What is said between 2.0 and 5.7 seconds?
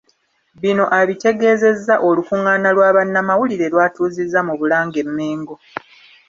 olukungaana lwa bannamawulire lw’atuuzizza mu Bulange e Mmengo